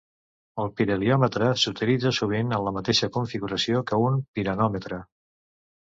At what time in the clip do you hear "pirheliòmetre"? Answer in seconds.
0.79-1.49